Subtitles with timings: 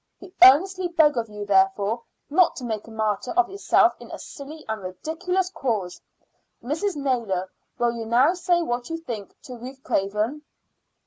[0.19, 4.17] We earnestly beg of you, therefore; not to make a martyr of yourself in a
[4.17, 6.01] silly and ridiculous cause.
[6.63, 6.95] Mrs.
[6.95, 10.41] Naylor, will you now say what you think to Ruth Craven?"